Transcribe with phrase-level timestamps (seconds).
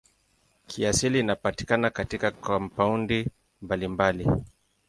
[0.67, 3.27] Kiasili inapatikana katika kampaundi
[3.61, 4.27] mbalimbali.